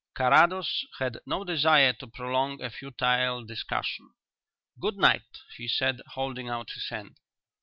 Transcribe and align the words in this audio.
Carrados 0.15 0.87
had 0.97 1.19
no 1.27 1.43
desire 1.43 1.93
to 1.93 2.07
prolong 2.07 2.59
a 2.59 2.71
futile 2.71 3.45
discussion. 3.45 4.15
"Good 4.79 4.95
night," 4.97 5.27
he 5.57 5.67
said, 5.67 6.01
holding 6.15 6.49
out 6.49 6.71
his 6.71 6.89
hand. 6.89 7.19